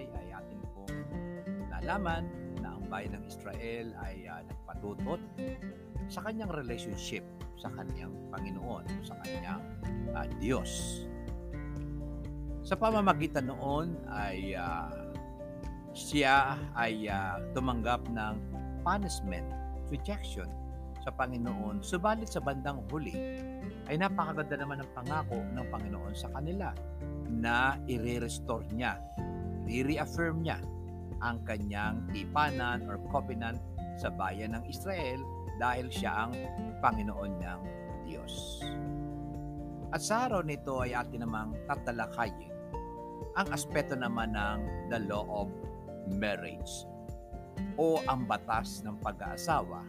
buhay 0.00 0.24
ay 0.24 0.28
atin 0.32 0.58
pong 0.72 0.96
nalaman 1.68 2.24
na 2.64 2.76
ang 2.76 2.84
bayan 2.88 3.20
ng 3.20 3.24
Israel 3.28 3.86
ay 4.00 4.24
uh, 4.24 4.40
nagpatutot 4.48 5.20
sa 6.08 6.20
kanyang 6.24 6.50
relationship 6.50 7.22
sa 7.60 7.68
kanyang 7.76 8.16
Panginoon, 8.32 8.88
sa 9.04 9.14
kanyang 9.20 9.60
uh, 10.16 10.24
Diyos. 10.40 11.04
Sa 12.64 12.72
pamamagitan 12.72 13.52
noon 13.52 14.00
ay 14.08 14.56
uh, 14.56 14.88
siya 15.92 16.56
ay 16.72 17.04
uh, 17.04 17.36
tumanggap 17.52 18.00
ng 18.08 18.34
punishment, 18.80 19.44
rejection 19.92 20.48
sa 21.04 21.12
Panginoon. 21.12 21.84
Subalit 21.84 22.32
sa 22.32 22.40
bandang 22.40 22.80
huli 22.88 23.12
ay 23.92 24.00
napakaganda 24.00 24.56
naman 24.64 24.80
ng 24.80 24.90
pangako 24.96 25.36
ng 25.52 25.66
Panginoon 25.68 26.14
sa 26.16 26.32
kanila 26.32 26.72
na 27.28 27.76
i-restore 27.86 28.66
niya, 28.74 28.96
i-reaffirm 29.68 30.44
niya 30.44 30.60
ang 31.20 31.44
kanyang 31.44 32.00
tipanan 32.14 32.84
or 32.88 32.96
covenant 33.12 33.60
sa 34.00 34.08
bayan 34.08 34.56
ng 34.56 34.64
Israel 34.68 35.20
dahil 35.60 35.92
siya 35.92 36.28
ang 36.28 36.32
Panginoon 36.80 37.32
niyang 37.36 37.62
Diyos. 38.08 38.64
At 39.90 40.00
sa 40.00 40.30
araw 40.30 40.46
nito 40.46 40.80
ay 40.80 40.96
atin 40.96 41.26
namang 41.26 41.52
tatalakayin 41.68 42.50
ang 43.38 43.46
aspeto 43.54 43.94
naman 43.94 44.34
ng 44.34 44.58
the 44.90 44.98
law 45.06 45.26
of 45.44 45.48
marriage 46.18 46.88
o 47.78 48.00
ang 48.08 48.26
batas 48.26 48.82
ng 48.82 48.96
pag-aasawa. 49.04 49.84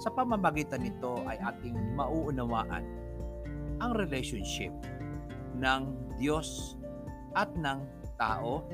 Sa 0.00 0.08
pamamagitan 0.10 0.82
nito 0.82 1.22
ay 1.28 1.38
ating 1.38 1.76
mauunawaan 1.94 2.84
ang 3.82 3.92
relationship 3.98 4.72
ng 5.58 5.82
Diyos 6.18 6.78
at 7.34 7.50
ng 7.58 7.82
tao, 8.16 8.64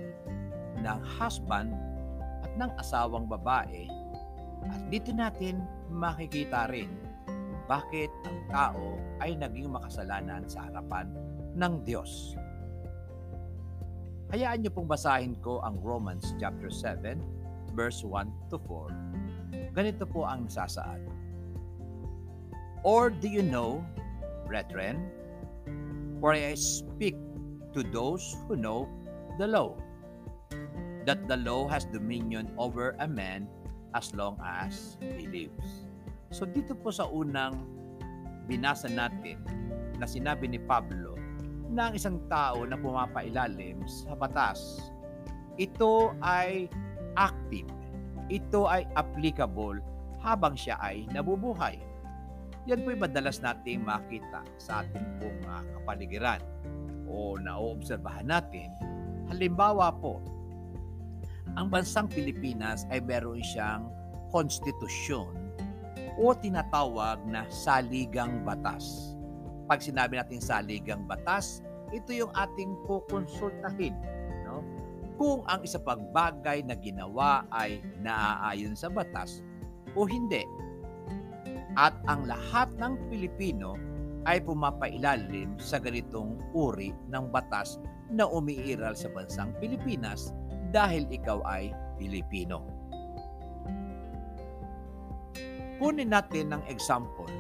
ng 0.81 1.01
husband 1.21 1.73
at 2.41 2.53
ng 2.57 2.71
asawang 2.81 3.29
babae. 3.29 3.89
At 4.69 4.81
dito 4.93 5.13
natin 5.13 5.65
makikita 5.89 6.69
rin 6.69 6.89
bakit 7.71 8.11
ang 8.27 8.39
tao 8.51 8.99
ay 9.23 9.39
naging 9.39 9.71
makasalanan 9.71 10.43
sa 10.51 10.67
harapan 10.67 11.07
ng 11.55 11.73
Diyos. 11.87 12.35
Hayaan 14.35 14.63
niyo 14.63 14.75
pong 14.75 14.91
basahin 14.91 15.39
ko 15.43 15.63
ang 15.63 15.79
Romans 15.83 16.35
chapter 16.39 16.71
7 16.71 17.19
verse 17.75 18.03
1 18.03 18.27
to 18.51 18.59
4. 18.67 19.75
Ganito 19.75 20.07
po 20.07 20.27
ang 20.27 20.51
nasasaad. 20.51 21.03
Or 22.83 23.11
do 23.11 23.29
you 23.29 23.45
know, 23.45 23.85
brethren, 24.51 25.07
for 26.19 26.35
I 26.35 26.59
speak 26.59 27.15
to 27.77 27.87
those 27.87 28.35
who 28.47 28.59
know 28.59 28.91
the 29.39 29.47
law, 29.47 29.77
that 31.05 31.27
the 31.29 31.39
law 31.39 31.69
has 31.69 31.85
dominion 31.91 32.51
over 32.59 32.97
a 32.99 33.09
man 33.09 33.47
as 33.95 34.15
long 34.15 34.39
as 34.43 34.97
he 35.03 35.27
lives. 35.27 35.91
So 36.31 36.47
dito 36.47 36.79
po 36.79 36.95
sa 36.95 37.11
unang 37.11 37.67
binasa 38.47 38.87
natin 38.91 39.43
na 39.99 40.07
sinabi 40.07 40.47
ni 40.47 40.59
Pablo 40.63 41.19
ng 41.71 41.91
isang 41.95 42.19
tao 42.27 42.67
na 42.67 42.75
pumapailalim 42.75 43.83
sa 43.87 44.15
batas. 44.19 44.91
Ito 45.59 46.15
ay 46.23 46.67
active. 47.15 47.69
Ito 48.31 48.67
ay 48.71 48.87
applicable 48.95 49.83
habang 50.23 50.55
siya 50.55 50.79
ay 50.79 51.07
nabubuhay. 51.11 51.79
Yan 52.69 52.87
po'y 52.87 52.95
madalas 52.95 53.43
nating 53.43 53.83
makita 53.83 54.45
sa 54.61 54.85
ating 54.85 55.07
pong 55.19 55.41
uh, 55.49 55.65
kapaligiran 55.81 56.43
o 57.11 57.35
naoobserbahan 57.41 58.29
natin. 58.29 58.71
Halimbawa 59.31 59.95
po, 59.97 60.19
ang 61.55 61.71
bansang 61.71 62.11
Pilipinas 62.11 62.85
ay 62.91 63.03
meron 63.03 63.43
siyang 63.43 63.89
konstitusyon 64.35 65.31
o 66.19 66.35
tinatawag 66.35 67.23
na 67.27 67.47
saligang 67.49 68.43
batas 68.43 69.17
pag 69.71 69.79
sinabi 69.79 70.19
natin 70.19 70.43
saligang 70.43 71.07
batas, 71.07 71.63
ito 71.95 72.11
yung 72.11 72.35
ating 72.35 72.75
kukonsultahin. 72.91 73.95
No? 74.43 74.67
Kung 75.15 75.47
ang 75.47 75.63
isa 75.63 75.79
pang 75.79 76.11
bagay 76.11 76.67
na 76.67 76.75
ginawa 76.75 77.47
ay 77.55 77.79
naaayon 78.03 78.75
sa 78.75 78.91
batas 78.91 79.47
o 79.95 80.11
hindi. 80.11 80.43
At 81.79 81.95
ang 82.11 82.27
lahat 82.27 82.75
ng 82.83 82.99
Pilipino 83.15 83.79
ay 84.29 84.45
pumapailalim 84.45 85.57
sa 85.57 85.81
ganitong 85.81 86.37
uri 86.53 86.93
ng 87.09 87.33
batas 87.33 87.81
na 88.13 88.29
umiiral 88.29 88.93
sa 88.93 89.09
bansang 89.15 89.55
Pilipinas 89.63 90.35
dahil 90.75 91.09
ikaw 91.09 91.41
ay 91.47 91.73
Pilipino. 91.97 92.67
Kunin 95.81 96.13
natin 96.13 96.53
ng 96.53 96.63
example 96.69 97.31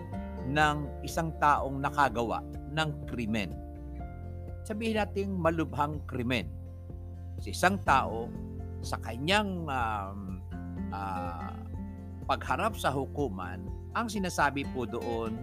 ng 0.48 1.04
isang 1.04 1.28
taong 1.36 1.76
nakagawa 1.76 2.40
ng 2.72 2.90
krimen. 3.04 3.52
Sabihin 4.64 4.96
nating 4.96 5.30
malubhang 5.36 6.00
krimen. 6.08 6.48
Si 7.40 7.52
isang 7.52 7.76
tao 7.84 8.32
sa 8.80 8.96
kanyang 9.04 9.68
um, 9.68 10.40
uh, 10.88 11.52
pagharap 12.24 12.76
sa 12.80 12.88
hukuman, 12.88 13.60
ang 13.92 14.06
sinasabi 14.08 14.64
po 14.72 14.88
doon, 14.88 15.36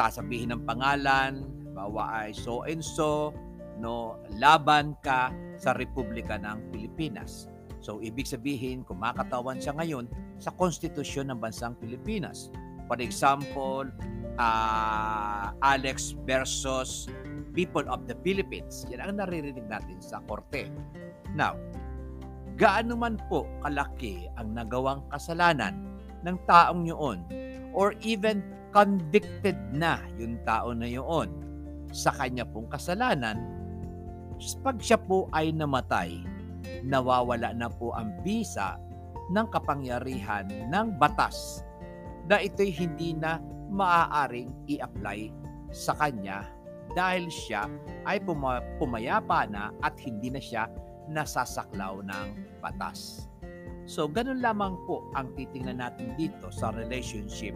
tasabihin 0.00 0.56
ng 0.56 0.64
pangalan, 0.64 1.44
bawa 1.76 2.24
ay 2.24 2.32
so 2.32 2.64
and 2.64 2.80
so, 2.80 3.36
no, 3.76 4.16
laban 4.40 4.96
ka 5.04 5.28
sa 5.60 5.76
Republika 5.76 6.40
ng 6.40 6.72
Pilipinas. 6.72 7.52
So, 7.84 8.00
ibig 8.00 8.24
sabihin, 8.24 8.84
kumakatawan 8.88 9.60
siya 9.60 9.76
ngayon 9.76 10.08
sa 10.40 10.56
konstitusyon 10.56 11.28
ng 11.28 11.38
bansang 11.40 11.76
Pilipinas. 11.76 12.48
For 12.88 12.96
example, 13.00 13.92
uh, 14.40 15.52
Alex 15.60 16.16
versus 16.24 17.08
People 17.50 17.82
of 17.90 18.06
the 18.06 18.14
Philippines. 18.22 18.86
Yan 18.88 19.02
ang 19.02 19.18
naririnig 19.18 19.66
natin 19.66 19.98
sa 19.98 20.22
korte. 20.24 20.70
Now, 21.34 21.58
gaano 22.54 22.94
man 22.94 23.18
po 23.26 23.42
kalaki 23.58 24.30
ang 24.38 24.54
nagawang 24.54 25.02
kasalanan 25.10 25.74
ng 26.22 26.36
taong 26.46 26.86
yun 26.86 27.26
or 27.74 27.98
even 28.06 28.44
convicted 28.70 29.58
na 29.74 29.98
yung 30.18 30.38
tao 30.46 30.70
na 30.74 30.86
yun 30.86 31.28
sa 31.90 32.14
kanya 32.14 32.46
pong 32.46 32.70
kasalanan, 32.70 33.38
pag 34.62 34.78
siya 34.78 34.96
po 34.96 35.26
ay 35.34 35.50
namatay, 35.50 36.22
nawawala 36.86 37.52
na 37.52 37.68
po 37.68 37.92
ang 37.92 38.14
visa 38.22 38.78
ng 39.30 39.46
kapangyarihan 39.50 40.48
ng 40.70 40.86
batas 40.96 41.66
na 42.30 42.38
ito'y 42.38 42.70
hindi 42.70 43.14
na 43.14 43.42
maaaring 43.70 44.50
i-apply 44.70 45.30
sa 45.70 45.94
kanya 45.98 46.46
dahil 46.94 47.30
siya 47.30 47.70
ay 48.06 48.18
pumayapa 48.78 49.46
na 49.46 49.70
at 49.82 49.94
hindi 50.02 50.30
na 50.30 50.42
siya 50.42 50.66
nasasaklaw 51.10 52.02
ng 52.02 52.28
batas. 52.62 53.30
So, 53.86 54.06
ganun 54.06 54.38
lamang 54.38 54.78
po 54.86 55.02
ang 55.18 55.34
titingnan 55.34 55.82
natin 55.82 56.14
dito 56.14 56.50
sa 56.54 56.70
relationship 56.70 57.54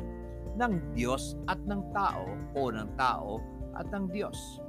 ng 0.55 0.95
Diyos 0.95 1.39
at 1.51 1.59
ng 1.67 1.83
tao 1.95 2.25
o 2.55 2.61
ng 2.71 2.91
tao 2.95 3.43
at 3.75 3.87
ng 3.91 4.11
Diyos. 4.11 4.63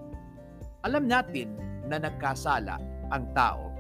Alam 0.85 1.09
natin 1.09 1.53
na 1.89 2.01
nagkasala 2.01 2.77
ang 3.13 3.25
tao 3.37 3.73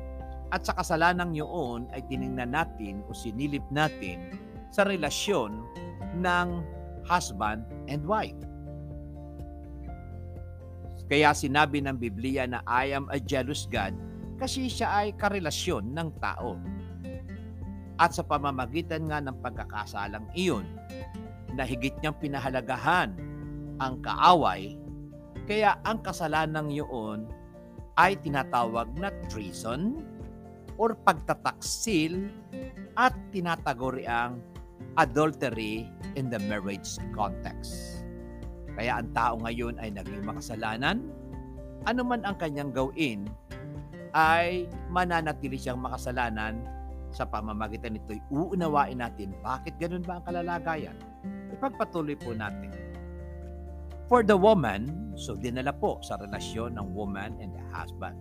at 0.53 0.61
sa 0.65 0.77
kasalanang 0.77 1.33
yun 1.33 1.89
ay 1.93 2.05
tiningnan 2.05 2.53
natin 2.53 3.01
o 3.09 3.13
sinilip 3.13 3.65
natin 3.73 4.37
sa 4.69 4.85
relasyon 4.85 5.65
ng 6.21 6.47
husband 7.05 7.65
and 7.89 8.05
wife. 8.05 8.37
Kaya 11.05 11.37
sinabi 11.37 11.85
ng 11.85 12.01
Biblia 12.01 12.49
na 12.49 12.65
I 12.65 12.93
am 12.93 13.05
a 13.13 13.21
jealous 13.21 13.69
God 13.69 13.93
kasi 14.41 14.67
siya 14.67 15.05
ay 15.05 15.13
karelasyon 15.13 15.93
ng 15.93 16.09
tao. 16.17 16.57
At 17.95 18.11
sa 18.11 18.27
pamamagitan 18.27 19.07
nga 19.07 19.23
ng 19.23 19.39
pagkakasalang 19.39 20.27
iyon, 20.35 20.67
na 21.55 21.63
higit 21.63 21.95
niyang 21.99 22.17
pinahalagahan 22.19 23.15
ang 23.79 23.93
kaaway, 24.03 24.75
kaya 25.47 25.79
ang 25.87 26.03
kasalanan 26.03 26.71
yun 26.71 27.27
ay 27.95 28.19
tinatawag 28.19 28.91
na 28.99 29.11
treason 29.31 30.03
or 30.75 30.95
pagtataksil 31.07 32.27
at 32.99 33.15
tinataguri 33.31 34.03
ang 34.03 34.43
adultery 34.99 35.87
in 36.19 36.27
the 36.27 36.39
marriage 36.47 36.99
context. 37.15 38.03
Kaya 38.75 38.99
ang 38.99 39.07
tao 39.15 39.39
ngayon 39.39 39.79
ay 39.79 39.95
naging 39.95 40.27
makasalanan, 40.27 41.07
ano 41.87 42.01
man 42.03 42.27
ang 42.27 42.35
kanyang 42.35 42.75
gawin, 42.75 43.23
ay 44.15 44.67
mananatili 44.91 45.59
siyang 45.59 45.79
makasalanan 45.83 46.63
sa 47.11 47.27
pamamagitan 47.27 47.95
nito'y 47.95 48.19
uunawain 48.31 48.99
natin 48.99 49.35
bakit 49.43 49.75
ganun 49.79 50.03
ba 50.03 50.19
ang 50.19 50.23
kalalagayan. 50.27 50.95
Ipagpatuloy 51.55 52.19
po 52.19 52.35
natin. 52.35 52.75
For 54.05 54.21
the 54.21 54.37
woman, 54.37 55.15
so 55.17 55.33
dinala 55.33 55.73
po 55.73 55.97
sa 56.05 56.19
relasyon 56.19 56.77
ng 56.77 56.93
woman 56.93 57.39
and 57.41 57.55
the 57.55 57.63
husband. 57.73 58.19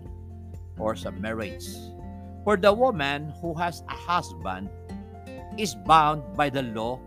or 0.78 0.98
sa 0.98 1.10
marriage. 1.14 1.66
For 2.42 2.58
the 2.58 2.72
woman 2.72 3.32
who 3.40 3.54
has 3.56 3.82
a 3.88 3.96
husband 3.96 4.69
is 5.56 5.75
bound 5.86 6.22
by 6.36 6.50
the 6.50 6.66
law 6.75 7.00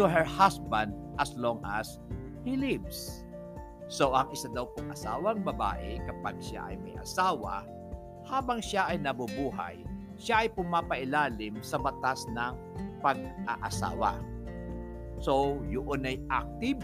to 0.00 0.08
her 0.08 0.24
husband 0.24 0.96
as 1.20 1.30
long 1.36 1.62
as 1.62 2.00
he 2.42 2.56
lives. 2.56 3.22
So 3.92 4.16
ang 4.16 4.32
isa 4.32 4.48
daw 4.50 4.72
pong 4.72 4.90
asawang 4.90 5.44
babae 5.44 6.00
kapag 6.08 6.40
siya 6.40 6.72
ay 6.72 6.76
may 6.80 6.96
asawa, 6.96 7.68
habang 8.24 8.64
siya 8.64 8.88
ay 8.88 8.98
nabubuhay, 8.98 9.84
siya 10.16 10.46
ay 10.46 10.48
pumapailalim 10.56 11.60
sa 11.60 11.76
batas 11.76 12.24
ng 12.32 12.56
pag-aasawa. 13.04 14.16
So, 15.22 15.62
yun 15.70 16.02
ay 16.02 16.18
active, 16.34 16.82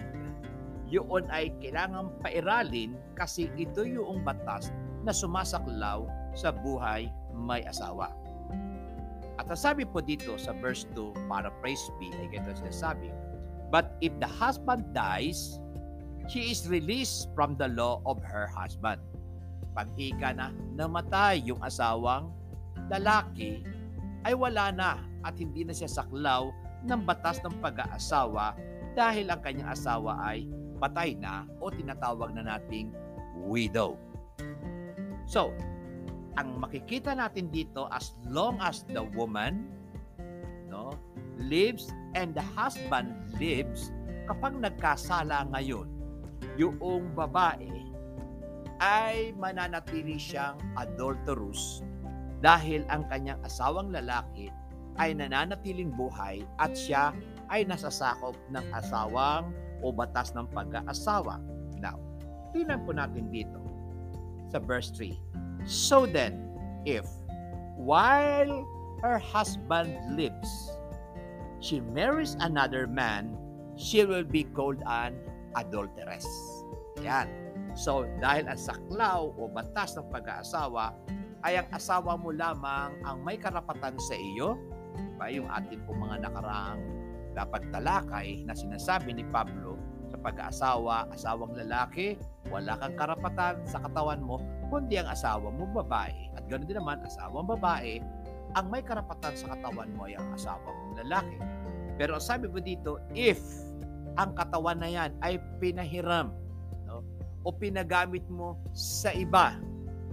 yun 0.86 1.26
ay 1.28 1.50
kailangan 1.58 2.14
pairalin 2.22 2.94
kasi 3.18 3.50
ito 3.58 3.82
yung 3.82 4.22
batas 4.22 4.70
na 5.02 5.10
sumasaklaw 5.10 6.06
sa 6.38 6.54
buhay 6.54 7.10
may 7.34 7.66
asawa. 7.66 8.14
At 9.38 9.50
sabi 9.58 9.86
po 9.86 9.98
dito 9.98 10.38
sa 10.38 10.54
verse 10.54 10.86
2, 10.94 11.30
para 11.30 11.50
praise 11.58 11.82
be, 11.98 12.14
ay 12.14 12.30
ganito 12.30 12.58
sinasabi, 12.62 13.10
But 13.74 13.98
if 14.00 14.14
the 14.22 14.30
husband 14.30 14.94
dies, 14.94 15.58
she 16.30 16.54
is 16.54 16.66
released 16.70 17.30
from 17.34 17.58
the 17.58 17.68
law 17.68 18.00
of 18.06 18.22
her 18.22 18.48
husband. 18.48 19.02
Pag 19.76 19.92
ika 19.98 20.34
na 20.34 20.54
namatay 20.78 21.42
yung 21.42 21.60
asawang 21.60 22.32
lalaki, 22.86 23.62
ay 24.26 24.34
wala 24.34 24.74
na 24.74 24.90
at 25.22 25.38
hindi 25.38 25.62
na 25.62 25.74
siya 25.76 25.86
saklaw 25.86 26.50
ng 26.88 27.04
batas 27.04 27.38
ng 27.44 27.60
pag-aasawa 27.60 28.56
dahil 28.96 29.28
ang 29.28 29.40
kanyang 29.44 29.70
asawa 29.70 30.16
ay 30.24 30.48
patay 30.80 31.14
na 31.14 31.44
o 31.60 31.68
tinatawag 31.68 32.32
na 32.32 32.56
nating 32.56 32.90
widow. 33.46 34.00
So, 35.28 35.52
ang 36.38 36.62
makikita 36.62 37.12
natin 37.12 37.50
dito 37.52 37.90
as 37.90 38.14
long 38.30 38.62
as 38.62 38.86
the 38.94 39.02
woman 39.18 39.66
no 40.70 40.94
lives 41.36 41.90
and 42.14 42.30
the 42.30 42.44
husband 42.54 43.10
lives 43.42 43.90
kapag 44.30 44.54
nagkasala 44.54 45.50
ngayon 45.50 45.90
yung 46.54 46.78
babae 47.18 47.70
ay 48.78 49.34
mananatili 49.34 50.14
siyang 50.14 50.54
adulterous 50.78 51.82
dahil 52.38 52.86
ang 52.86 53.02
kanyang 53.10 53.42
asawang 53.42 53.90
lalaki 53.90 54.54
ay 54.98 55.14
nananatiling 55.14 55.94
buhay 55.94 56.42
at 56.58 56.74
siya 56.74 57.14
ay 57.48 57.64
nasasakop 57.64 58.34
ng 58.50 58.64
asawang 58.74 59.50
o 59.80 59.94
batas 59.94 60.34
ng 60.34 60.46
pag-aasawa. 60.50 61.38
Now, 61.78 61.96
tingnan 62.50 62.82
po 62.84 62.92
natin 62.92 63.30
dito 63.30 63.62
sa 64.50 64.58
verse 64.58 64.90
3. 64.94 65.14
So 65.64 66.04
then, 66.04 66.50
if 66.82 67.06
while 67.78 68.66
her 69.06 69.22
husband 69.22 69.94
lives, 70.18 70.50
she 71.62 71.78
marries 71.94 72.34
another 72.42 72.90
man, 72.90 73.38
she 73.78 74.02
will 74.02 74.26
be 74.26 74.42
called 74.42 74.82
an 74.86 75.14
adulteress. 75.54 76.26
Yan. 77.06 77.30
So, 77.78 78.10
dahil 78.18 78.50
ang 78.50 78.58
saklaw 78.58 79.30
o 79.38 79.46
batas 79.46 79.94
ng 79.94 80.10
pag-aasawa 80.10 80.98
ay 81.46 81.62
ang 81.62 81.68
asawa 81.70 82.18
mo 82.18 82.34
lamang 82.34 82.98
ang 83.06 83.22
may 83.22 83.38
karapatan 83.38 83.94
sa 84.02 84.18
iyo, 84.18 84.58
ba 85.16 85.26
yung 85.30 85.48
ating 85.50 85.82
po 85.86 85.94
mga 85.94 86.26
nakaraang 86.28 86.82
dapat 87.36 87.62
talakay 87.70 88.42
na 88.42 88.54
sinasabi 88.56 89.14
ni 89.14 89.22
Pablo 89.28 89.78
sa 90.08 90.16
pag-aasawa, 90.18 91.12
asawang 91.12 91.52
lalaki, 91.54 92.16
wala 92.48 92.80
kang 92.80 92.96
karapatan 92.96 93.60
sa 93.68 93.78
katawan 93.84 94.24
mo 94.24 94.40
kundi 94.72 95.00
ang 95.00 95.08
asawa 95.08 95.48
mo 95.48 95.64
babae. 95.68 96.32
At 96.36 96.48
ganoon 96.48 96.68
din 96.68 96.76
naman, 96.80 97.04
asawang 97.04 97.48
babae, 97.48 98.00
ang 98.56 98.66
may 98.72 98.80
karapatan 98.80 99.36
sa 99.36 99.52
katawan 99.56 99.92
mo 99.96 100.08
ay 100.08 100.16
ang 100.16 100.28
asawa 100.32 100.64
mong 100.64 100.94
lalaki. 101.04 101.36
Pero 102.00 102.16
sabi 102.16 102.48
mo 102.48 102.60
dito, 102.60 103.00
if 103.12 103.40
ang 104.16 104.32
katawan 104.36 104.80
na 104.80 104.88
yan 104.88 105.10
ay 105.20 105.36
pinahiram 105.60 106.32
no, 106.88 107.04
o 107.44 107.52
pinagamit 107.52 108.24
mo 108.32 108.56
sa 108.72 109.12
iba, 109.12 109.56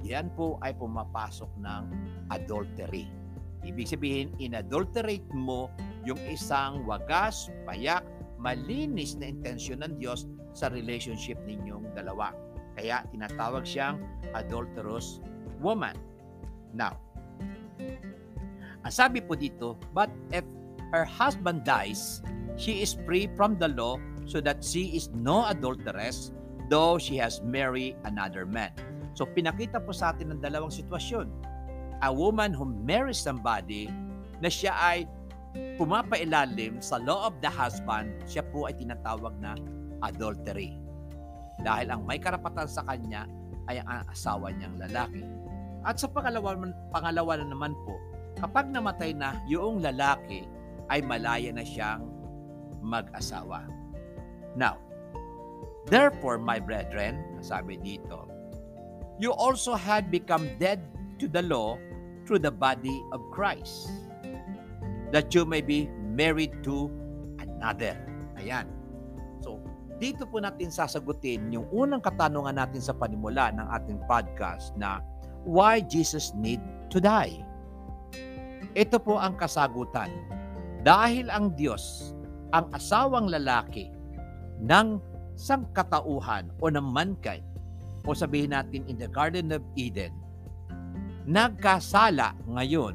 yan 0.04 0.28
po 0.36 0.60
ay 0.62 0.76
pumapasok 0.76 1.52
ng 1.62 1.84
adultery. 2.30 3.08
Ibig 3.66 3.90
sabihin, 3.90 4.30
inadulterate 4.38 5.26
mo 5.34 5.74
yung 6.06 6.22
isang 6.30 6.86
wagas, 6.86 7.50
payak, 7.66 8.06
malinis 8.38 9.18
na 9.18 9.34
intensyon 9.34 9.82
ng 9.82 9.98
Diyos 9.98 10.30
sa 10.54 10.70
relationship 10.70 11.42
ninyong 11.44 11.98
dalawa. 11.98 12.32
Kaya 12.78 13.02
tinatawag 13.10 13.66
siyang 13.66 13.98
adulterous 14.38 15.20
woman. 15.60 15.98
Now, 16.76 17.00
ang 18.86 18.94
sabi 18.94 19.20
po 19.26 19.34
dito, 19.34 19.82
but 19.98 20.14
if 20.30 20.46
her 20.94 21.08
husband 21.08 21.66
dies, 21.66 22.22
she 22.54 22.86
is 22.86 22.94
free 23.04 23.26
from 23.34 23.58
the 23.58 23.74
law 23.74 23.98
so 24.30 24.38
that 24.40 24.62
she 24.62 24.94
is 24.94 25.10
no 25.18 25.50
adulteress 25.50 26.30
though 26.70 26.98
she 26.98 27.18
has 27.18 27.42
married 27.42 27.98
another 28.06 28.46
man. 28.46 28.74
So 29.16 29.26
pinakita 29.26 29.82
po 29.82 29.96
sa 29.96 30.14
atin 30.14 30.34
ng 30.36 30.40
dalawang 30.42 30.74
sitwasyon. 30.74 31.30
A 32.04 32.12
woman 32.12 32.52
who 32.52 32.68
marries 32.68 33.20
somebody 33.20 33.88
na 34.44 34.52
siya 34.52 34.76
ay 34.76 35.08
pumapailalim 35.80 36.84
sa 36.84 37.00
law 37.00 37.32
of 37.32 37.40
the 37.40 37.48
husband, 37.48 38.12
siya 38.28 38.44
po 38.52 38.68
ay 38.68 38.76
tinatawag 38.76 39.32
na 39.40 39.56
adultery 40.04 40.76
dahil 41.64 41.88
ang 41.88 42.02
may 42.04 42.20
karapatan 42.20 42.68
sa 42.68 42.84
kanya 42.84 43.24
ay 43.72 43.80
ang 43.80 44.04
asawa 44.12 44.52
niyang 44.52 44.76
lalaki. 44.76 45.24
At 45.86 46.02
sa 46.02 46.10
pangalawa, 46.10 46.58
pangalawa 46.92 47.40
na 47.40 47.48
naman 47.48 47.74
po, 47.86 47.96
kapag 48.42 48.68
namatay 48.74 49.16
na 49.16 49.40
yung 49.48 49.80
lalaki, 49.80 50.44
ay 50.90 51.02
malaya 51.02 51.50
na 51.50 51.66
siyang 51.66 52.06
mag-asawa. 52.82 53.66
Now, 54.54 54.78
therefore, 55.90 56.38
my 56.38 56.62
brethren, 56.62 57.42
sabi 57.42 57.82
dito, 57.82 58.30
you 59.18 59.34
also 59.34 59.74
had 59.74 60.14
become 60.14 60.46
dead 60.62 60.82
to 61.20 61.28
the 61.28 61.44
law 61.44 61.80
through 62.26 62.42
the 62.42 62.54
body 62.54 63.04
of 63.14 63.22
Christ, 63.30 63.92
that 65.14 65.32
you 65.36 65.46
may 65.46 65.62
be 65.62 65.92
married 66.16 66.52
to 66.66 66.90
another. 67.40 67.96
Ayan. 68.36 68.68
Dito 69.96 70.28
po 70.28 70.44
natin 70.44 70.68
sasagutin 70.68 71.56
yung 71.56 71.72
unang 71.72 72.04
katanungan 72.04 72.60
natin 72.60 72.84
sa 72.84 72.92
panimula 72.92 73.48
ng 73.56 73.64
ating 73.80 73.96
podcast 74.12 74.76
na 74.76 75.00
why 75.48 75.80
Jesus 75.80 76.36
need 76.36 76.60
to 76.92 77.00
die. 77.00 77.40
Ito 78.76 79.00
po 79.00 79.16
ang 79.16 79.40
kasagutan. 79.40 80.12
Dahil 80.84 81.32
ang 81.32 81.56
Diyos, 81.56 82.12
ang 82.52 82.68
asawang 82.76 83.32
lalaki 83.32 83.88
ng 84.60 85.00
sangkatauhan 85.40 86.52
o 86.60 86.68
ng 86.68 86.92
mankind, 86.92 87.48
o 88.04 88.12
sabihin 88.12 88.52
natin 88.52 88.84
in 88.92 89.00
the 89.00 89.08
Garden 89.08 89.56
of 89.56 89.64
Eden, 89.80 90.12
nagkasala 91.26 92.38
ngayon 92.46 92.94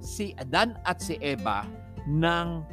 si 0.00 0.32
Adan 0.40 0.76
at 0.84 1.00
si 1.00 1.16
Eva 1.20 1.64
ng 2.08 2.64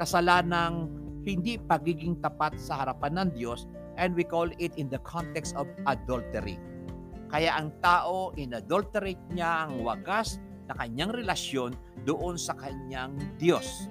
kasalanang 0.00 0.88
hindi 1.24 1.60
pagiging 1.60 2.20
tapat 2.20 2.56
sa 2.56 2.84
harapan 2.84 3.24
ng 3.24 3.28
Diyos 3.36 3.68
and 4.00 4.16
we 4.16 4.24
call 4.24 4.48
it 4.56 4.72
in 4.80 4.88
the 4.88 5.00
context 5.04 5.52
of 5.56 5.68
adultery. 5.84 6.56
Kaya 7.32 7.56
ang 7.56 7.72
tao, 7.80 8.32
inadulterate 8.36 9.20
niya 9.32 9.68
ang 9.68 9.80
wagas 9.84 10.36
na 10.68 10.76
kanyang 10.76 11.12
relasyon 11.12 11.72
doon 12.04 12.36
sa 12.36 12.52
kanyang 12.60 13.16
Diyos 13.40 13.88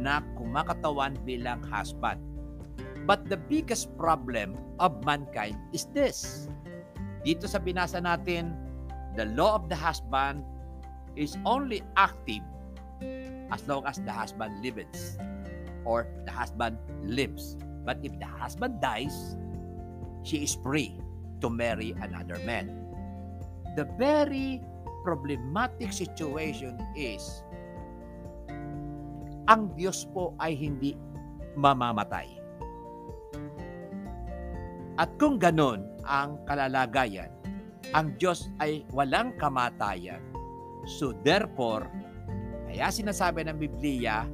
na 0.00 0.24
kumakatawan 0.38 1.16
bilang 1.28 1.60
husband. 1.68 2.20
But 3.04 3.28
the 3.28 3.40
biggest 3.40 3.92
problem 3.96 4.56
of 4.80 5.00
mankind 5.04 5.56
is 5.72 5.88
this. 5.96 6.48
Dito 7.24 7.48
sa 7.48 7.60
binasa 7.60 8.00
natin, 8.00 8.67
the 9.18 9.26
law 9.34 9.58
of 9.58 9.66
the 9.66 9.74
husband 9.74 10.46
is 11.18 11.34
only 11.42 11.82
active 11.98 12.46
as 13.50 13.66
long 13.66 13.82
as 13.82 13.98
the 14.06 14.14
husband 14.14 14.54
lives 14.62 15.18
or 15.82 16.06
the 16.22 16.30
husband 16.30 16.78
lives. 17.02 17.58
But 17.82 17.98
if 18.06 18.14
the 18.22 18.30
husband 18.30 18.78
dies, 18.78 19.34
she 20.22 20.46
is 20.46 20.54
free 20.62 20.94
to 21.42 21.50
marry 21.50 21.98
another 21.98 22.38
man. 22.46 22.70
The 23.74 23.90
very 23.98 24.62
problematic 25.02 25.90
situation 25.90 26.78
is 26.94 27.42
ang 29.50 29.74
Diyos 29.74 30.06
po 30.14 30.38
ay 30.38 30.54
hindi 30.54 30.94
mamamatay. 31.58 32.38
At 34.94 35.10
kung 35.18 35.42
ganon 35.42 35.88
ang 36.06 36.38
kalalagayan, 36.46 37.37
ang 37.96 38.16
Diyos 38.20 38.52
ay 38.60 38.84
walang 38.92 39.36
kamatayan. 39.40 40.20
So 40.84 41.16
therefore, 41.24 41.88
kaya 42.68 42.92
sinasabi 42.92 43.48
ng 43.48 43.56
Biblia, 43.56 44.28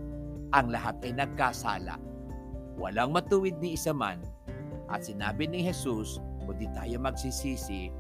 ang 0.55 0.71
lahat 0.71 0.99
ay 1.07 1.15
nagkasala. 1.15 1.99
Walang 2.79 3.15
matuwid 3.15 3.59
ni 3.63 3.79
isa 3.79 3.95
man. 3.95 4.23
At 4.91 5.07
sinabi 5.07 5.47
ni 5.47 5.63
Jesus, 5.67 6.19
kung 6.43 6.59
di 6.59 6.67
tayo 6.75 6.99
magsisisi, 6.99 7.91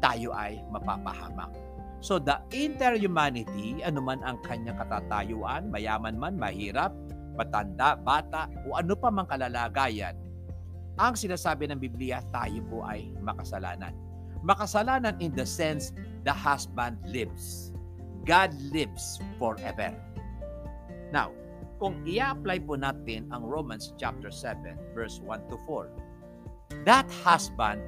tayo 0.00 0.32
ay 0.32 0.64
mapapahamak. 0.72 1.52
So 2.00 2.16
the 2.16 2.40
interhumanity, 2.48 3.84
anuman 3.84 4.24
ang 4.24 4.40
kanyang 4.40 4.80
katatayuan, 4.80 5.68
mayaman 5.68 6.16
man, 6.16 6.40
mahirap, 6.40 6.96
matanda, 7.36 7.92
bata, 8.00 8.48
o 8.64 8.80
ano 8.80 8.96
pa 8.96 9.12
mang 9.12 9.28
kalalagayan, 9.28 10.16
ang 10.96 11.16
sinasabi 11.16 11.68
ng 11.68 11.80
Biblia, 11.80 12.24
tayo 12.32 12.60
po 12.68 12.84
ay 12.84 13.12
makasalanan. 13.20 14.09
Makasalanan 14.40 15.20
in 15.20 15.36
the 15.36 15.44
sense 15.44 15.92
the 16.24 16.32
husband 16.32 16.96
lives. 17.04 17.72
God 18.24 18.52
lives 18.72 19.20
forever. 19.36 19.92
Now, 21.12 21.32
kung 21.80 22.04
i-apply 22.04 22.68
po 22.68 22.76
natin 22.76 23.28
ang 23.32 23.48
Romans 23.48 23.96
chapter 23.96 24.28
7 24.28 24.76
verse 24.92 25.20
1 25.24 25.48
to 25.48 25.56
4, 25.64 26.84
that 26.84 27.08
husband 27.24 27.80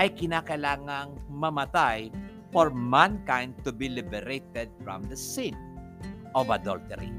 ay 0.00 0.08
kinakailangang 0.12 1.20
mamatay 1.28 2.08
for 2.52 2.72
mankind 2.72 3.56
to 3.64 3.72
be 3.72 3.88
liberated 3.88 4.68
from 4.84 5.04
the 5.08 5.16
sin 5.16 5.56
of 6.32 6.48
adultery. 6.48 7.12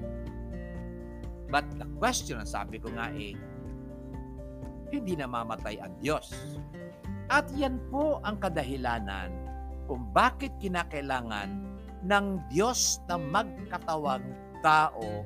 But 1.53 1.69
the 1.77 1.85
question, 2.01 2.41
sabi 2.49 2.81
ko 2.81 2.89
nga 2.97 3.13
eh, 3.13 3.37
hindi 4.89 5.13
namamatay 5.13 5.77
ang 5.81 5.93
Diyos. 6.01 6.33
At 7.33 7.49
yan 7.57 7.81
po 7.89 8.21
ang 8.21 8.37
kadahilanan 8.37 9.33
kung 9.89 10.05
bakit 10.13 10.53
kinakailangan 10.61 11.49
ng 12.05 12.25
Diyos 12.53 13.01
na 13.09 13.17
magkatawang 13.17 14.21
tao 14.61 15.25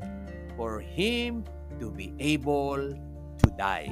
for 0.55 0.79
Him 0.79 1.43
to 1.83 1.91
be 1.91 2.15
able 2.15 2.95
to 3.43 3.47
die. 3.59 3.91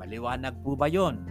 Maliwanag 0.00 0.56
po 0.64 0.72
ba 0.72 0.88
yon? 0.88 1.28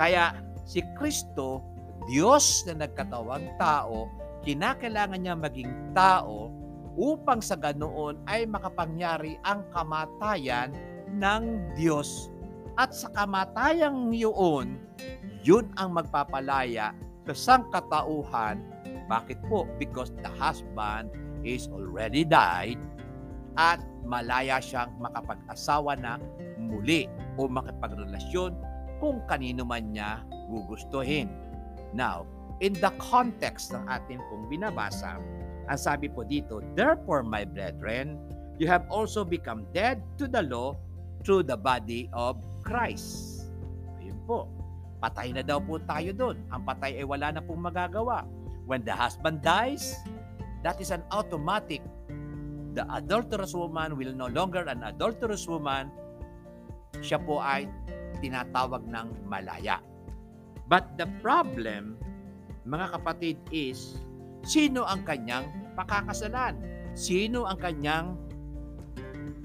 Kaya 0.00 0.32
si 0.64 0.80
Kristo, 0.96 1.60
Diyos 2.08 2.64
na 2.64 2.88
nagkatawang 2.88 3.60
tao, 3.60 4.08
kinakailangan 4.40 5.20
niya 5.20 5.36
maging 5.36 5.92
tao 5.92 6.48
upang 6.96 7.44
sa 7.44 7.60
ganoon 7.60 8.16
ay 8.24 8.48
makapangyari 8.48 9.36
ang 9.44 9.68
kamatayan 9.68 10.72
ng 11.12 11.76
Diyos. 11.76 12.32
At 12.78 12.94
sa 12.94 13.10
kamatayang 13.10 14.14
yun, 14.14 14.78
yun 15.42 15.66
ang 15.80 15.96
magpapalaya 15.96 16.94
sa 17.26 17.34
sangkatauhan. 17.34 18.62
Bakit 19.10 19.38
po? 19.50 19.66
Because 19.80 20.14
the 20.22 20.30
husband 20.38 21.10
is 21.42 21.66
already 21.72 22.22
died 22.22 22.78
at 23.58 23.82
malaya 24.06 24.62
siyang 24.62 24.94
makapag-asawa 25.02 25.98
na 25.98 26.22
muli 26.60 27.10
o 27.34 27.50
makipagrelasyon 27.50 28.54
kung 29.02 29.18
kanino 29.26 29.66
man 29.66 29.90
niya 29.90 30.22
gugustuhin. 30.46 31.26
Now, 31.90 32.28
in 32.62 32.76
the 32.78 32.92
context 33.00 33.74
ng 33.74 33.88
ating 33.88 34.20
pong 34.30 34.46
binabasa, 34.46 35.18
ang 35.66 35.78
sabi 35.80 36.06
po 36.10 36.22
dito, 36.22 36.62
Therefore, 36.76 37.24
my 37.24 37.42
brethren, 37.42 38.20
you 38.60 38.68
have 38.68 38.84
also 38.92 39.24
become 39.24 39.64
dead 39.72 40.02
to 40.20 40.28
the 40.28 40.44
law 40.44 40.76
through 41.22 41.44
the 41.44 41.56
body 41.56 42.08
of 42.16 42.40
Christ. 42.64 43.44
Ayun 44.00 44.20
po. 44.24 44.48
Patay 45.00 45.32
na 45.32 45.40
daw 45.40 45.60
po 45.60 45.80
tayo 45.80 46.12
doon. 46.12 46.36
Ang 46.52 46.62
patay 46.68 47.00
ay 47.00 47.06
wala 47.08 47.32
na 47.32 47.40
pong 47.40 47.64
magagawa. 47.64 48.28
When 48.68 48.84
the 48.84 48.92
husband 48.92 49.40
dies, 49.40 49.96
that 50.60 50.76
is 50.78 50.92
an 50.92 51.02
automatic. 51.10 51.80
The 52.76 52.86
adulterous 52.94 53.56
woman 53.56 53.96
will 53.96 54.12
no 54.12 54.28
longer 54.28 54.62
an 54.68 54.84
adulterous 54.84 55.48
woman. 55.48 55.88
Siya 57.00 57.18
po 57.18 57.40
ay 57.40 57.66
tinatawag 58.20 58.84
ng 58.86 59.24
malaya. 59.24 59.80
But 60.70 60.94
the 61.00 61.08
problem, 61.18 61.98
mga 62.62 62.94
kapatid, 62.94 63.40
is 63.50 63.98
sino 64.46 64.86
ang 64.86 65.02
kanyang 65.02 65.74
pakakasalan? 65.74 66.60
Sino 66.94 67.48
ang 67.48 67.58
kanyang 67.58 68.14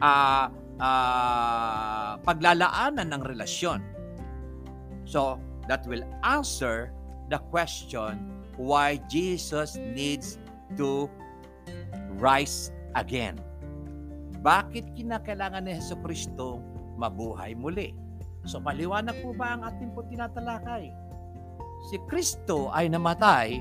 uh, 0.04 0.52
uh, 0.80 2.18
paglalaanan 2.24 3.12
ng 3.16 3.22
relasyon? 3.24 3.80
So, 5.06 5.38
that 5.70 5.86
will 5.86 6.06
answer 6.26 6.94
the 7.30 7.42
question 7.50 8.32
why 8.56 9.02
Jesus 9.10 9.76
needs 9.76 10.38
to 10.78 11.10
rise 12.18 12.72
again. 12.96 13.38
Bakit 14.46 14.94
kinakailangan 14.94 15.66
ni 15.66 15.74
Heso 15.76 15.98
Kristo 16.00 16.62
mabuhay 16.96 17.58
muli? 17.58 17.98
So 18.46 18.62
maliwanag 18.62 19.18
po 19.26 19.34
ba 19.34 19.58
ang 19.58 19.66
ating 19.66 19.92
po 19.98 20.06
tinatalakay? 20.06 20.94
Si 21.90 21.98
Kristo 22.06 22.70
ay 22.70 22.94
namatay 22.94 23.58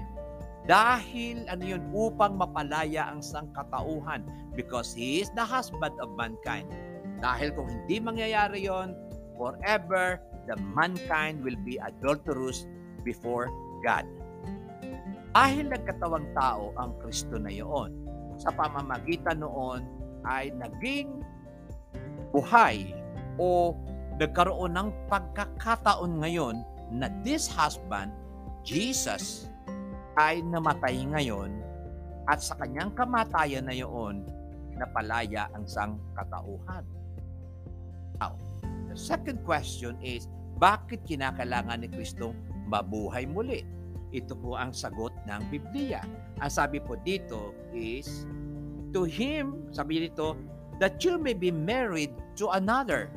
dahil 0.69 1.45
ano 1.49 1.65
yun 1.65 1.83
upang 1.93 2.37
mapalaya 2.37 3.09
ang 3.09 3.25
sangkatauhan 3.25 4.25
because 4.53 4.93
He 4.93 5.25
is 5.25 5.33
the 5.33 5.45
husband 5.45 5.97
of 6.05 6.13
mankind. 6.17 6.69
Dahil 7.25 7.57
kung 7.57 7.73
hindi 7.73 7.97
mangyayari 8.05 8.69
yon, 8.69 8.93
forever 9.41 10.21
the 10.45 10.61
mankind 10.77 11.41
will 11.41 11.57
be 11.65 11.81
adulterous 11.81 12.69
before 13.01 13.49
God. 13.81 14.05
Dahil 15.33 15.73
nagkatawang 15.73 16.29
tao 16.37 16.77
ang 16.77 16.93
Kristo 17.01 17.41
na 17.41 17.49
iyon, 17.49 17.97
sa 18.37 18.53
pamamagitan 18.53 19.41
noon 19.41 19.89
ay 20.29 20.53
naging 20.53 21.25
buhay 22.29 22.93
o 23.41 23.73
nagkaroon 24.21 24.77
ng 24.77 24.89
pagkakataon 25.09 26.21
ngayon 26.21 26.61
na 26.93 27.09
this 27.25 27.49
husband, 27.49 28.13
Jesus, 28.63 29.49
ay 30.21 30.45
namatay 30.45 31.03
ngayon 31.09 31.51
at 32.31 32.39
sa 32.45 32.55
kanyang 32.61 32.95
kamatayan 32.95 33.67
na 33.67 33.75
iyon, 33.75 34.23
napalaya 34.79 35.51
ang 35.57 35.67
sang 35.67 35.99
katauhan. 36.15 36.87
Now, 38.19 38.39
the 38.91 38.99
second 38.99 39.43
question 39.43 39.99
is, 40.03 40.31
bakit 40.59 41.03
kinakailangan 41.07 41.83
ni 41.83 41.89
Kristo 41.91 42.35
mabuhay 42.71 43.27
muli? 43.27 43.67
Ito 44.15 44.39
po 44.39 44.55
ang 44.55 44.71
sagot 44.71 45.11
ng 45.27 45.51
Biblia. 45.51 46.03
Ang 46.39 46.51
sabi 46.51 46.79
po 46.79 46.95
dito 47.03 47.51
is, 47.75 48.27
to 48.95 49.03
Him, 49.03 49.67
sabi 49.75 50.07
dito, 50.07 50.39
that 50.79 51.03
you 51.03 51.19
may 51.19 51.35
be 51.35 51.51
married 51.51 52.15
to 52.39 52.51
another 52.55 53.11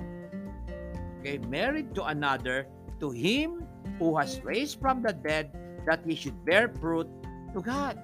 okay, 1.27 1.43
married 1.51 1.91
to 1.91 2.07
another, 2.07 2.71
to 3.03 3.11
him 3.11 3.67
who 3.99 4.15
has 4.15 4.39
raised 4.47 4.79
from 4.79 5.03
the 5.03 5.11
dead, 5.11 5.51
that 5.83 5.99
he 6.07 6.15
should 6.15 6.37
bear 6.47 6.71
fruit 6.79 7.07
to 7.51 7.59
God. 7.59 7.99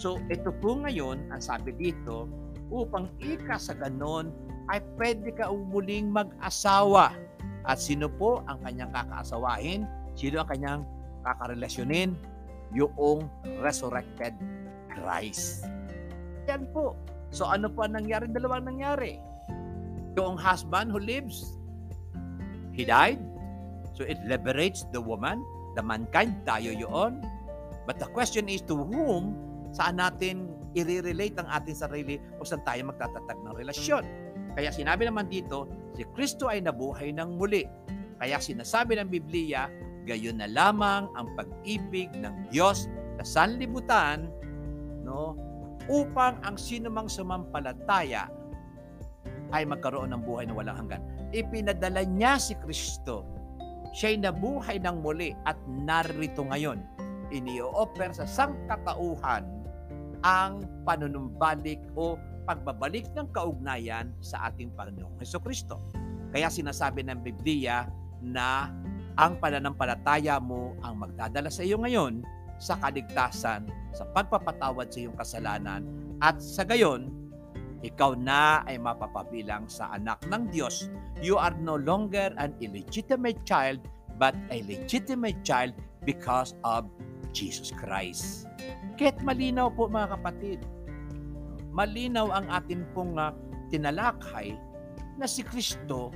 So, 0.00 0.16
ito 0.32 0.56
po 0.64 0.80
ngayon, 0.80 1.28
ang 1.28 1.42
sabi 1.44 1.76
dito, 1.76 2.24
upang 2.72 3.12
ika 3.20 3.60
sa 3.60 3.76
ganon, 3.76 4.32
ay 4.72 4.80
pwede 4.96 5.30
ka 5.36 5.52
umuling 5.52 6.08
mag-asawa. 6.08 7.12
At 7.62 7.78
sino 7.78 8.10
po 8.10 8.42
ang 8.48 8.58
kanyang 8.64 8.90
kakaasawahin? 8.90 9.86
Sino 10.18 10.42
ang 10.42 10.48
kanyang 10.50 10.80
kakarelasyonin? 11.22 12.16
Yung 12.72 13.28
resurrected 13.60 14.32
Christ. 14.88 15.68
Yan 16.48 16.66
po. 16.72 16.96
So 17.30 17.46
ano 17.46 17.68
po 17.68 17.84
ang 17.84 17.94
nangyari? 17.94 18.26
Dalawang 18.32 18.66
nangyari. 18.66 19.20
Yung 20.16 20.40
husband 20.40 20.88
who 20.90 20.98
lives 20.98 21.62
He 22.72 22.88
died. 22.88 23.20
So 23.92 24.08
it 24.08 24.16
liberates 24.24 24.88
the 24.90 25.00
woman, 25.00 25.44
the 25.76 25.84
mankind, 25.84 26.48
tayo 26.48 26.72
yun. 26.72 27.20
But 27.84 28.00
the 28.00 28.08
question 28.08 28.48
is 28.48 28.64
to 28.72 28.80
whom 28.80 29.36
saan 29.76 30.00
natin 30.00 30.48
i-relate 30.72 31.36
ang 31.36 31.48
ating 31.52 31.76
sarili 31.76 32.16
o 32.40 32.48
saan 32.48 32.64
tayo 32.64 32.88
magtatatag 32.88 33.38
ng 33.44 33.52
relasyon. 33.52 34.04
Kaya 34.52 34.68
sinabi 34.68 35.08
naman 35.08 35.28
dito, 35.32 35.68
si 35.96 36.04
Kristo 36.12 36.48
ay 36.48 36.64
nabuhay 36.64 37.12
ng 37.16 37.40
muli. 37.40 37.64
Kaya 38.20 38.38
sinasabi 38.38 39.00
ng 39.00 39.08
Biblia, 39.08 39.66
gayon 40.04 40.38
na 40.38 40.48
lamang 40.50 41.08
ang 41.14 41.26
pag-ibig 41.38 42.10
ng 42.14 42.50
Diyos 42.50 42.90
sa 43.22 43.24
sanlibutan 43.24 44.30
no, 45.02 45.34
upang 45.90 46.38
ang 46.46 46.54
sinumang 46.58 47.10
sumampalataya 47.10 48.30
ay 49.52 49.68
magkaroon 49.68 50.14
ng 50.14 50.22
buhay 50.24 50.48
na 50.48 50.54
walang 50.56 50.86
hanggan 50.86 51.02
ipinadala 51.32 52.04
niya 52.04 52.36
si 52.36 52.54
Kristo. 52.60 53.24
Siya'y 53.92 54.20
nabuhay 54.20 54.80
ng 54.80 55.04
muli 55.04 55.36
at 55.44 55.56
narito 55.68 56.44
ngayon. 56.44 56.80
Ini-offer 57.32 58.12
sa 58.12 58.28
sangkatauhan 58.28 59.44
ang 60.22 60.64
panunumbalik 60.84 61.80
o 61.96 62.16
pagbabalik 62.52 63.08
ng 63.16 63.32
kaugnayan 63.32 64.12
sa 64.20 64.52
ating 64.52 64.76
Panginoong 64.76 65.16
Heso 65.16 65.40
Kristo. 65.40 65.80
Kaya 66.28 66.52
sinasabi 66.52 67.00
ng 67.08 67.24
Biblia 67.24 67.88
na 68.20 68.68
ang 69.16 69.40
pananampalataya 69.40 70.36
mo 70.36 70.76
ang 70.84 71.00
magdadala 71.00 71.48
sa 71.48 71.64
iyo 71.64 71.80
ngayon 71.80 72.20
sa 72.60 72.76
kaligtasan, 72.76 73.64
sa 73.96 74.04
pagpapatawad 74.12 74.92
sa 74.92 74.98
iyong 75.00 75.16
kasalanan, 75.16 75.82
at 76.20 76.38
sa 76.38 76.62
gayon, 76.62 77.08
ikaw 77.82 78.14
na 78.14 78.62
ay 78.68 78.78
mapapabilang 78.78 79.66
sa 79.66 79.90
anak 79.96 80.22
ng 80.28 80.52
Diyos. 80.52 80.86
You 81.18 81.40
are 81.40 81.56
no 81.56 81.74
longer 81.74 82.30
an 82.38 82.54
illegitimate 82.62 83.42
child, 83.48 83.82
but 84.20 84.36
a 84.54 84.62
legitimate 84.68 85.42
child 85.42 85.74
because 86.06 86.54
of 86.62 86.86
Jesus 87.34 87.74
Christ. 87.74 88.46
Kahit 89.00 89.18
malinaw 89.26 89.74
po 89.74 89.90
mga 89.90 90.14
kapatid, 90.20 90.62
malinaw 91.72 92.28
ang 92.28 92.46
atin 92.52 92.84
pong 92.92 93.16
uh, 93.16 93.32
tinalakay 93.72 94.52
na 95.16 95.24
si 95.24 95.40
Kristo, 95.40 96.12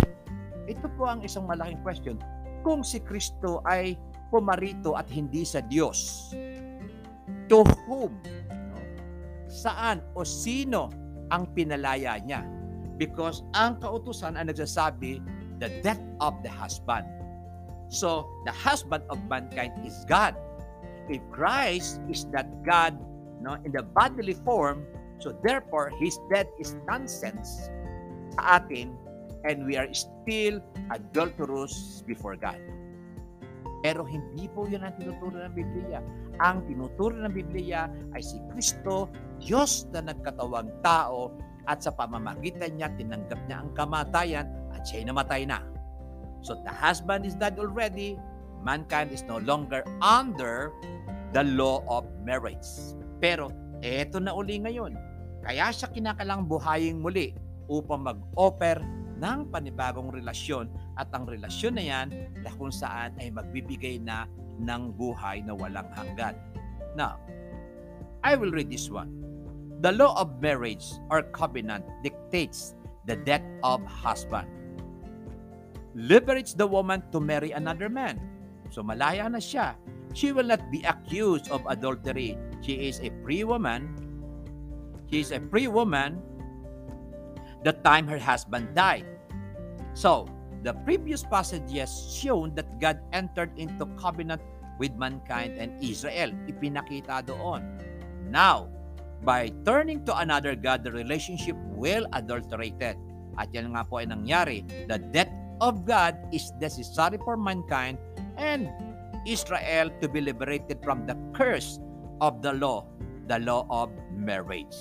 ito 0.69 0.87
po 1.01 1.09
ang 1.09 1.25
isang 1.25 1.49
malaking 1.49 1.81
question. 1.81 2.17
Kung 2.61 2.85
si 2.85 3.01
Kristo 3.01 3.65
ay 3.65 3.97
pumarito 4.29 4.93
at 4.95 5.09
hindi 5.09 5.49
sa 5.49 5.65
Diyos, 5.65 6.31
to 7.49 7.65
whom? 7.89 8.13
Saan 9.49 10.05
o 10.13 10.27
sino 10.27 10.93
ang 11.33 11.49
pinalaya 11.57 12.21
niya? 12.21 12.45
Because 13.01 13.41
ang 13.57 13.81
kautusan 13.81 14.37
ay 14.37 14.53
nagsasabi, 14.53 15.25
the 15.63 15.73
death 15.81 16.03
of 16.21 16.37
the 16.45 16.53
husband. 16.53 17.09
So, 17.89 18.27
the 18.45 18.53
husband 18.53 19.07
of 19.09 19.23
mankind 19.31 19.73
is 19.87 19.95
God. 20.11 20.35
If 21.07 21.23
Christ 21.31 22.03
is 22.11 22.27
that 22.35 22.51
God 22.67 22.99
no, 23.39 23.55
in 23.63 23.71
the 23.71 23.87
bodily 23.87 24.35
form, 24.43 24.83
so 25.19 25.37
therefore, 25.45 25.93
His 26.01 26.19
death 26.33 26.49
is 26.61 26.77
nonsense 26.89 27.71
sa 28.37 28.61
atin 28.61 28.93
and 29.47 29.63
we 29.65 29.79
are 29.79 29.89
still 29.95 30.59
adulterous 30.91 32.03
before 32.05 32.35
God. 32.35 32.59
Pero 33.87 34.03
hindi 34.03 34.51
po 34.51 34.67
yun 34.67 34.83
ang 34.83 34.99
tinuturo 34.99 35.39
ng 35.39 35.55
Biblia. 35.55 36.03
Ang 36.43 36.67
tinuturo 36.67 37.23
ng 37.23 37.31
Biblia 37.31 37.87
ay 38.17 38.23
si 38.25 38.43
Kristo, 38.51 39.07
Diyos 39.39 39.87
na 39.95 40.11
nagkatawang 40.11 40.83
tao 40.83 41.31
at 41.71 41.87
sa 41.87 41.95
pamamagitan 41.95 42.75
niya 42.75 42.91
tinanggap 42.99 43.39
niya 43.47 43.63
ang 43.63 43.71
kamatayan 43.79 44.47
at 44.75 44.83
siya'y 44.87 45.07
namatay 45.07 45.47
na. 45.47 45.63
So 46.43 46.59
the 46.67 46.75
husband 46.75 47.27
is 47.27 47.39
dead 47.39 47.63
already, 47.63 48.19
mankind 48.63 49.15
is 49.15 49.23
no 49.27 49.39
longer 49.39 49.87
under 50.03 50.75
the 51.31 51.47
law 51.55 51.87
of 51.87 52.07
marriage. 52.27 52.67
Pero 53.23 53.55
eto 53.87 54.19
na 54.19 54.35
uli 54.35 54.63
ngayon. 54.63 54.99
Kaya 55.47 55.71
siya 55.71 55.95
kinakalang 55.95 56.50
buhaying 56.50 56.99
muli 56.99 57.31
upang 57.71 58.03
mag-offer 58.03 58.83
ng 59.23 59.47
panibagong 59.55 60.11
relasyon 60.11 60.67
at 60.99 61.07
ang 61.15 61.23
relasyon 61.31 61.79
na 61.79 61.85
yan 61.87 62.09
na 62.43 62.50
kung 62.59 62.75
saan 62.75 63.15
ay 63.23 63.31
magbibigay 63.31 64.03
na 64.03 64.26
ng 64.59 64.91
buhay 64.99 65.47
na 65.47 65.55
walang 65.55 65.87
hanggan. 65.95 66.35
Now, 66.99 67.23
I 68.26 68.35
will 68.35 68.50
read 68.50 68.75
this 68.75 68.91
one. 68.91 69.23
The 69.87 69.95
law 69.95 70.19
of 70.19 70.43
marriage 70.43 70.85
or 71.15 71.23
covenant 71.31 71.87
dictates 72.03 72.75
the 73.07 73.15
death 73.15 73.45
of 73.62 73.85
husband. 73.87 74.50
Liberates 75.95 76.59
the 76.59 76.67
woman 76.67 77.07
to 77.15 77.23
marry 77.23 77.55
another 77.55 77.87
man. 77.87 78.19
So 78.75 78.83
malaya 78.83 79.31
na 79.31 79.38
siya. 79.38 79.79
She 80.11 80.33
will 80.35 80.49
not 80.49 80.65
be 80.75 80.83
accused 80.83 81.53
of 81.55 81.62
adultery. 81.71 82.35
She 82.67 82.88
is 82.91 82.99
a 82.99 83.15
free 83.23 83.45
woman. 83.47 84.06
She 85.11 85.21
is 85.21 85.31
a 85.31 85.41
free 85.51 85.69
woman 85.69 86.19
the 87.63 87.75
time 87.87 88.07
her 88.07 88.19
husband 88.19 88.75
died. 88.75 89.07
So, 89.95 90.27
the 90.63 90.75
previous 90.83 91.23
passages 91.23 91.91
shown 92.11 92.55
that 92.55 92.67
God 92.81 92.99
entered 93.13 93.55
into 93.57 93.87
covenant 93.99 94.43
with 94.79 94.95
mankind 94.99 95.57
and 95.59 95.73
Israel. 95.83 96.35
Ipinakita 96.51 97.27
doon. 97.27 97.63
Now, 98.29 98.69
by 99.23 99.55
turning 99.65 100.05
to 100.05 100.13
another 100.19 100.55
God, 100.55 100.85
the 100.85 100.93
relationship 100.93 101.57
will 101.73 102.07
adulterated. 102.13 102.99
At 103.39 103.52
yan 103.52 103.73
nga 103.73 103.85
po 103.87 104.02
ay 104.02 104.09
nangyari. 104.09 104.65
The 104.91 104.99
death 104.99 105.33
of 105.61 105.87
God 105.89 106.17
is 106.33 106.52
necessary 106.61 107.21
for 107.25 107.37
mankind 107.37 107.97
and 108.37 108.69
Israel 109.25 109.89
to 110.00 110.07
be 110.09 110.21
liberated 110.21 110.80
from 110.85 111.04
the 111.09 111.17
curse 111.33 111.80
of 112.21 112.41
the 112.41 112.52
law, 112.52 112.85
the 113.28 113.41
law 113.41 113.65
of 113.69 113.91
marriage. 114.13 114.76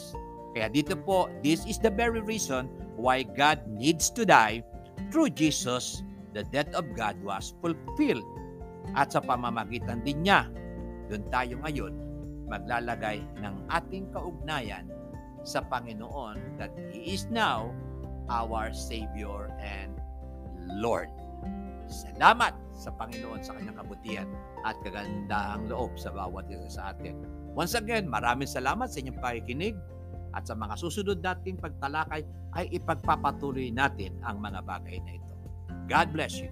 Kaya 0.56 0.72
dito 0.72 0.96
po, 0.96 1.28
this 1.44 1.68
is 1.68 1.76
the 1.84 1.92
very 1.92 2.24
reason 2.24 2.72
why 2.96 3.28
God 3.28 3.60
needs 3.68 4.08
to 4.16 4.24
die. 4.24 4.64
Through 5.12 5.36
Jesus, 5.36 6.00
the 6.32 6.48
death 6.48 6.72
of 6.72 6.88
God 6.96 7.20
was 7.20 7.52
fulfilled. 7.60 8.24
At 8.96 9.12
sa 9.12 9.20
pamamagitan 9.20 10.08
din 10.08 10.24
niya, 10.24 10.48
doon 11.12 11.28
tayo 11.28 11.60
ngayon 11.60 11.94
maglalagay 12.48 13.20
ng 13.42 13.56
ating 13.68 14.08
kaugnayan 14.16 14.88
sa 15.44 15.62
Panginoon 15.66 16.58
that 16.58 16.72
He 16.90 17.14
is 17.14 17.28
now 17.28 17.70
our 18.32 18.72
Savior 18.72 19.52
and 19.60 19.94
Lord. 20.80 21.10
Salamat 21.86 22.58
sa 22.74 22.90
Panginoon 22.96 23.46
sa 23.46 23.54
kanyang 23.54 23.78
kabutihan 23.78 24.30
at 24.66 24.74
kagandahang 24.82 25.70
loob 25.70 25.94
sa 26.00 26.10
bawat 26.10 26.50
isa 26.50 26.82
sa 26.82 26.84
atin. 26.96 27.14
Once 27.54 27.78
again, 27.78 28.10
maraming 28.10 28.50
salamat 28.50 28.90
sa 28.90 28.98
inyong 29.04 29.22
pakikinig. 29.22 29.78
At 30.36 30.44
sa 30.46 30.54
mga 30.54 30.76
susunod 30.76 31.24
nating 31.24 31.58
pagtalakay 31.64 32.22
ay 32.60 32.66
ipagpapatuloy 32.76 33.72
natin 33.72 34.20
ang 34.28 34.44
mga 34.44 34.60
bagay 34.68 35.00
na 35.00 35.12
ito. 35.16 35.34
God 35.88 36.08
bless 36.12 36.44
you. 36.44 36.52